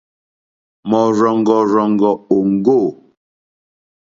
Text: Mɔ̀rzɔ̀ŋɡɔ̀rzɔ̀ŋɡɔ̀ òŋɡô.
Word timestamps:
Mɔ̀rzɔ̀ŋɡɔ̀rzɔ̀ŋɡɔ̀ 0.89 2.15
òŋɡô. 2.35 2.81